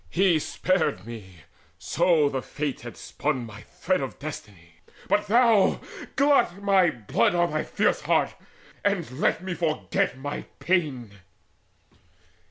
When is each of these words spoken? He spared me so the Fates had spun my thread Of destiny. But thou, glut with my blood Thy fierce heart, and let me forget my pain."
He 0.09 0.39
spared 0.39 1.05
me 1.05 1.41
so 1.77 2.27
the 2.27 2.41
Fates 2.41 2.81
had 2.81 2.97
spun 2.97 3.45
my 3.45 3.61
thread 3.61 4.01
Of 4.01 4.17
destiny. 4.17 4.77
But 5.07 5.27
thou, 5.27 5.79
glut 6.15 6.55
with 6.55 6.63
my 6.63 6.89
blood 6.89 7.33
Thy 7.33 7.61
fierce 7.63 8.01
heart, 8.01 8.33
and 8.83 9.11
let 9.19 9.43
me 9.43 9.53
forget 9.53 10.17
my 10.17 10.45
pain." 10.57 11.19